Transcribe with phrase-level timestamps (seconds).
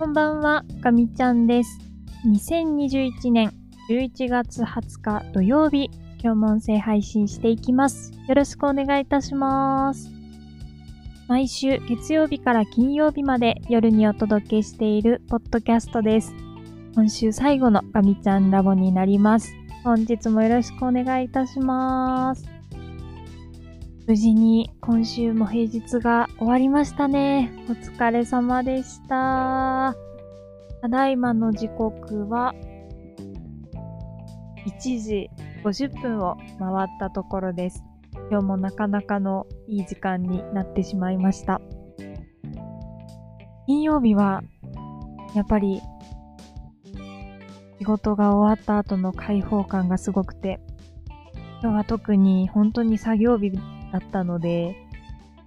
[0.00, 1.78] こんばんは、かみちゃんです。
[2.26, 3.52] 2021年
[3.90, 8.10] 11月20日土曜日、今日も音声配信していきます。
[8.26, 10.10] よろしくお願いいたします。
[11.28, 16.32] 毎週月曜日から金曜日まで夜にお届けしているポッドキャストです。
[16.94, 19.52] 今週最後のかみちゃんラボになります。
[19.84, 22.59] 本日もよろしくお願いいたします。
[24.10, 27.52] 無事に今週も平日が終わりましたね。
[27.68, 29.94] お疲れ様でした。
[30.82, 32.52] ただいまの時刻は
[34.66, 35.30] 1時
[35.62, 37.84] 50分を回ったところです。
[38.32, 41.60] 今日もなかなかのいい時間になってしまいました。
[43.68, 44.42] 金曜日は
[45.36, 45.80] やっぱり
[47.78, 50.58] 仕事が終わった後の開放感がすごくて、
[51.62, 53.52] 今日は特に本当に作業日
[53.92, 54.76] だったので、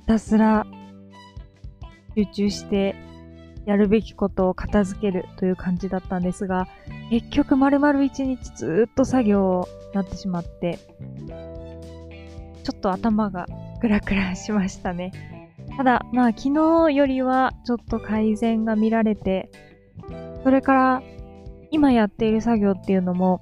[0.00, 0.66] ひたすら
[2.16, 2.94] 集中して
[3.64, 6.66] やるべきことを片付けるという感じだったんですが、
[7.10, 10.78] 結局丸々一日ずっと作業になってしまって、
[12.64, 13.46] ちょっと頭が
[13.80, 15.12] クラクラしましたね。
[15.76, 19.50] ただ、まあ昨日よりはちょっと改善が見られて、
[20.42, 21.02] それから
[21.70, 23.40] 今やっている作業っていうのも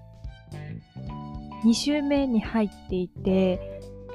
[1.64, 3.69] 2週目に入っていて、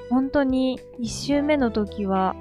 [0.10, 2.36] 本当に1週目の時は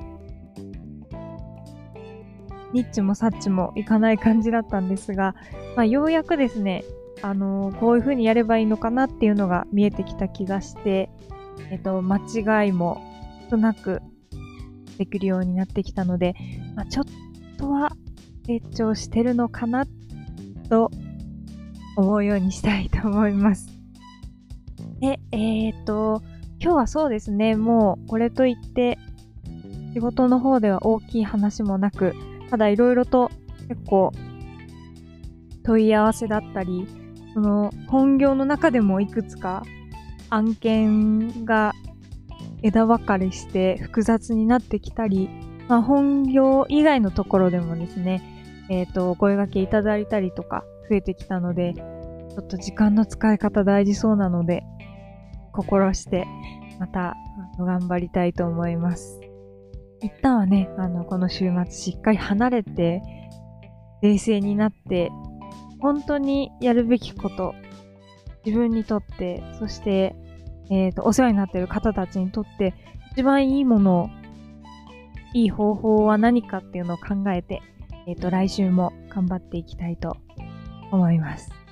[2.73, 5.37] ニッチもサッチもいかない感じだったんですが、
[5.77, 6.85] まあ、ようやくですね、
[7.23, 11.09] あのーこういう風にやればいいのかなっていうのが見えてきた気がして、
[11.71, 13.01] えっと、間違いも
[13.49, 14.03] 少なく
[14.99, 16.35] できるようになってきたので、
[16.75, 17.05] まあ、ちょっ
[17.57, 17.93] とは
[18.47, 19.87] 成長してるのかな
[20.69, 20.91] と
[21.97, 23.69] 思うようにしたいと思います。
[25.01, 26.23] で、えっ、と、
[26.65, 28.99] 今日はそうですね、もうこれといって
[29.93, 32.15] 仕事の方では大きい話もなく、
[32.49, 33.31] ただいろいろと
[33.69, 34.13] 結構
[35.63, 36.89] 問い合わせだったり、
[37.35, 39.63] その本業の中でもいくつか
[40.31, 41.75] 案件が
[42.63, 45.29] 枝分かれして複雑になってきたり、
[45.69, 54.65] まあ、本業以外のところでもですね、えっ、と、お声掛けいただいたりとか増えてきたので、ちょっと時間の使い方大事そうなので、
[55.55, 56.27] 心して
[56.79, 57.17] また
[57.59, 59.21] 頑張りたいと思います。
[60.03, 63.01] 一旦はね、あの、この週末しっかり離れて、
[64.03, 65.11] 冷静になって、
[65.81, 67.55] 本当にやるべきこと、
[68.45, 70.15] 自分にとって、そして、
[70.71, 72.75] えっ、と、お世話になっている方たちにとって、
[73.13, 74.11] 一番いいもの、
[75.33, 77.63] いい方法は何かっていうのを考えて、
[78.07, 80.17] えっ、と、来週も頑張っていきたいと
[80.91, 81.64] 思います。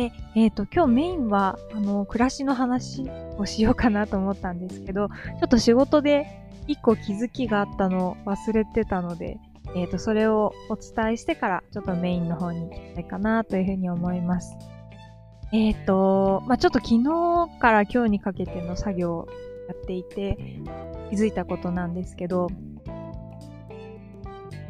[0.00, 3.04] で、えっ、と、今日メインは、あの、暮らしの話
[3.36, 6.26] をしようかなと思ったんですけど、ちょっと仕事で
[6.66, 9.38] 一個気づきがあったのを忘れてたので、
[9.76, 14.56] えっ、と、それをお伝えしてから、ちょっとメインの方に行きたいかなというふうに思います。
[15.52, 19.28] えっ、と、まあ、ちょっと昨日から今日にかけての作業を
[19.68, 20.38] やっていて、
[21.10, 22.48] 気づいたことなんですけど、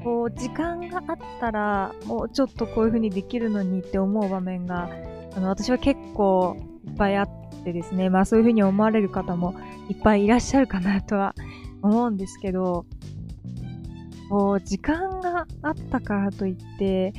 [0.02, 4.90] こう、時間があったら、もうちょっとこういうふうにできるのにって思う場面が、
[5.34, 7.28] あの、私は結構いっぱいあっ
[7.64, 9.54] てですね、まあそういうふうに思われる方も
[9.88, 11.34] いっぱいいらっしゃるかなとは
[11.82, 12.86] 思うんですけど、
[14.28, 17.12] こう、時間があったからといって、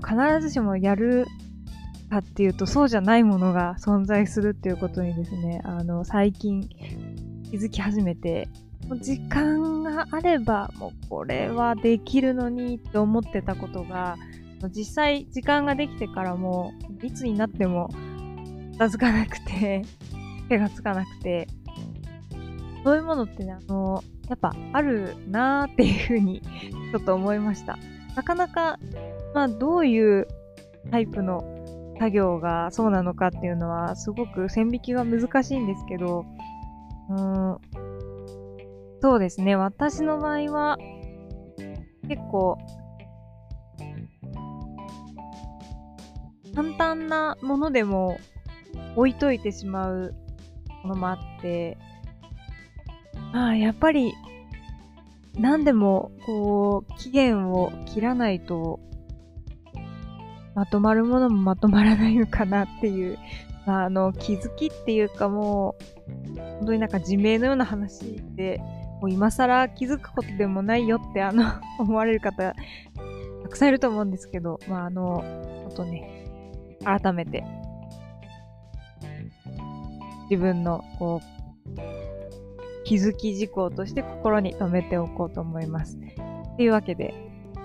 [0.00, 1.26] 必ずしもやる
[2.08, 6.68] かっていうと、そうじゃないものが存在するっていうことにですね、あの、最近
[7.50, 8.48] 気づき始めて、
[9.00, 14.16] 時間があれば、もうこれはできるのにって思ってたことが、
[14.68, 17.90] 実際時間ができてからも、いつになっても
[18.72, 19.82] 片付かなくて、
[20.48, 21.46] 手がつかなくて、
[22.84, 26.42] そういうものってね、あの、やっぱあるなーっていうふうに
[26.90, 27.78] ちょっと思いました。
[28.16, 28.78] なかなか、
[29.34, 30.26] まあどういう
[30.90, 31.44] タイプの
[31.98, 36.24] 作業がそうなのかっていうのはすごく線引きが難しいんですけど、
[37.08, 37.58] うん、
[39.00, 39.56] そうですね。
[39.56, 40.78] 私の場合は
[42.08, 42.58] 結構
[46.54, 48.18] 簡単なものでも
[48.96, 50.14] 置いといてしまう
[50.84, 51.78] ものもあって、
[53.32, 54.14] ああ、やっぱり
[55.38, 58.80] 何でもこう期限を切らないと
[60.54, 63.18] まとまるものもまとまらないのかなっていう、
[63.66, 65.76] まあ、あの気づきっていうかも
[66.36, 68.60] う本当になんか自明のような話で
[69.00, 71.44] もう今更気づくことでもないよってあの
[71.80, 72.54] 思われる方
[73.42, 75.22] たくさんいると思うんですけど、まああの、
[75.68, 76.21] ちょっとね、
[76.84, 77.44] 改めて
[80.30, 81.32] 自分のこう
[82.84, 85.98] 気づき事項として心に留めておこうと思います。
[86.56, 87.14] というわけで、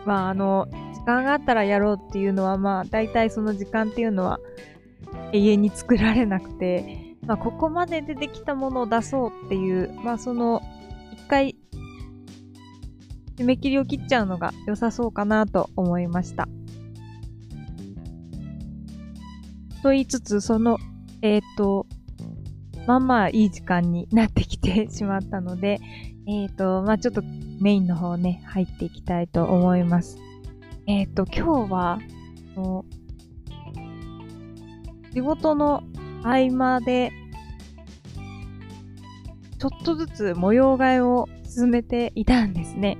[0.05, 4.39] まあ、あの、時間があったらやろうっていうのは、まあ、大体その時間っていうのは
[5.33, 10.61] 永遠に作られなくて、まあ、ここまで出てきたものを出そうっていう、まあ、その、
[11.13, 11.55] 一回、
[13.37, 16.47] 締め切りを切っちゃうのが良さそうかなと思いました。
[19.87, 20.77] と言いつつ、その、
[21.21, 21.87] えっ、ー、と、
[22.87, 25.79] まあまあいい時間になってきてしまったので、
[26.27, 27.21] えっ、ー、と、まあちょっと
[27.61, 30.17] メインの方ね、入っていきたいと思います。
[30.87, 31.99] えっ、ー、と、今日は、
[35.13, 35.83] 仕事の
[36.21, 37.13] 合間で、
[39.57, 42.97] ちょっとずつ模様替えを進めていたんですね。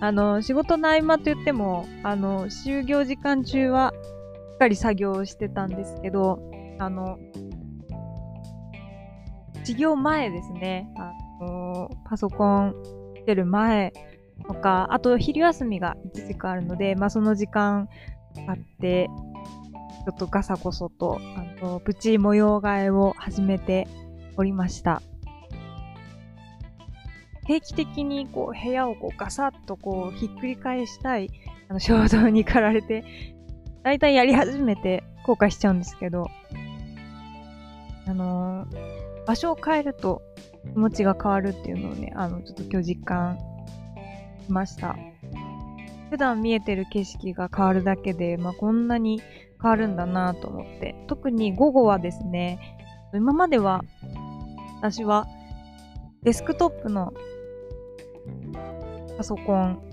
[0.00, 3.92] あの、仕事の合間と言っても、あの、就業時間中は、
[4.60, 6.38] かり作業をしてたんですけど、
[6.78, 7.18] あの、
[9.60, 10.86] 授業前ですね。
[10.96, 11.12] あ
[11.42, 12.74] の、パソコン
[13.26, 13.94] 出る前
[14.46, 17.88] とか、あと昼休みが1時間あるので、まあその時間
[18.34, 23.88] 使って、ちょっとガサゴソと、あの、プチ模様替えを始めて
[24.36, 25.00] おりました。
[27.46, 31.30] 定期的にこう部屋をこうガサッとこうひっくり返したい
[31.68, 33.02] あの衝動に駆られて、
[33.82, 36.26] だいたいやり始めて後悔しちゃうんですけど、
[38.06, 40.22] あのー、場所を変えると
[40.72, 43.38] 気持ちが変わるっていうのをね、あの、ちょっと今日実感
[44.44, 44.96] しました。
[46.10, 49.22] 普段見えてる景色が変わるだけで、まあ、こんなに
[49.62, 50.94] 変わるんだなと思って。
[51.06, 52.58] 特に午後はですね、
[53.14, 53.82] 今までは
[54.78, 55.26] 私は
[56.22, 57.12] デスクトップの
[59.16, 59.89] パソコン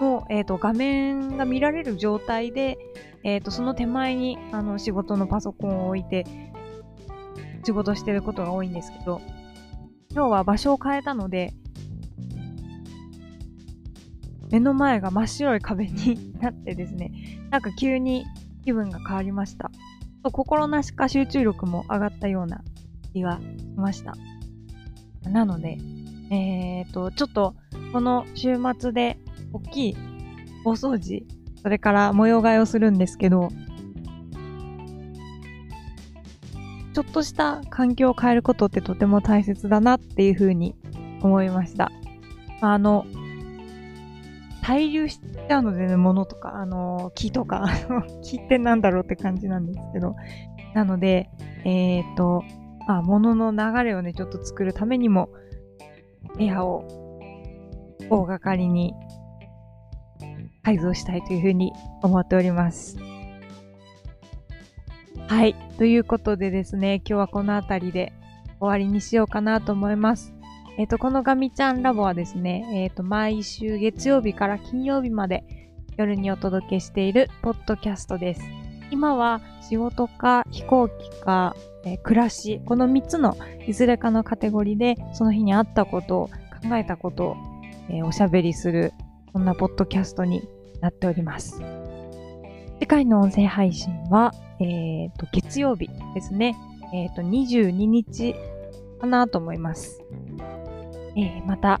[0.00, 2.78] の、えーと、画面が見られる状態で、
[3.24, 6.24] えーと、その手前にあの仕事のパソコンを置いて
[7.64, 9.20] 仕事してることが多いんですけど、
[10.10, 11.52] 今日は場所を変えたので、
[14.50, 17.10] 目の前が真っ白い壁に なってですね、
[17.50, 18.24] なんか急に
[18.64, 19.70] 気分が変わりました。
[20.22, 22.62] 心なしか集中力も上がったような
[23.12, 24.14] 気がしました。
[25.28, 25.78] なので、
[26.30, 27.54] えっ、ー、と、ちょっと
[27.92, 29.18] この週末で
[29.52, 29.96] 大きい
[30.64, 31.24] 大掃除、
[31.62, 33.48] それから模様替えをするんですけど、
[36.92, 40.74] ちょっとした環境を変えることってとても大切だなっていうふうに
[41.22, 41.90] 思いました。
[42.60, 43.04] あの、
[44.62, 47.66] 滞留しちゃうのでね、物とか、あの、木とか、
[48.24, 50.16] 木ってなんだろうって感じなんですけど、
[50.74, 51.30] なので、
[51.64, 52.42] えっ、と、
[52.88, 55.28] まあ、物の流れをね、ちょっと作るためにも、
[56.36, 56.84] 部屋を
[58.10, 58.94] 大掛かりに
[60.66, 61.72] 改造したいというふうに
[62.02, 62.98] 思っております。
[65.28, 65.54] はい。
[65.78, 68.12] ということでですね、今日はこの辺りで
[68.58, 70.34] 終わりにしようかなと思います。
[70.76, 75.44] えっ、ー、と、このガミちゃんラボはですね、えっ、ー、と、毎週月曜日から金曜日まで
[75.96, 78.40] 夜にお届けしているポッドキャストです。
[78.90, 81.54] 今は仕事か飛行機か、
[81.84, 83.36] えー、暮らし、この3つの
[83.68, 86.26] いずれかのカテゴリーでその日にあったことを
[86.60, 87.36] 考えたことを、
[87.88, 88.92] えおしゃべりする、
[89.32, 90.42] そんなポッドキャストに
[90.80, 91.60] なっております。
[92.78, 96.56] 次回の音声配信は、えっ、ー、と、月曜日ですね。
[96.92, 98.34] えっ、ー、と、22日
[99.00, 100.02] かなと思います。
[101.16, 101.80] えー、また、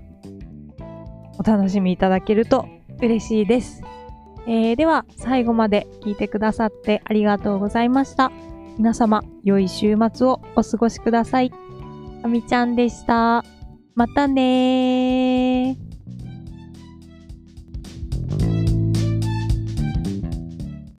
[1.38, 2.66] お楽しみいただけると
[3.00, 3.82] 嬉しいです。
[4.46, 8.32] えー、では、最後まで聞いてくださってありがとうございました。
[8.78, 11.52] 皆様、良い週末をお過ごしください。
[12.22, 13.44] あみちゃんでした。
[13.94, 15.85] またねー。